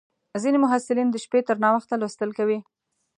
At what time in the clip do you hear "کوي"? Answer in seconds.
2.37-2.59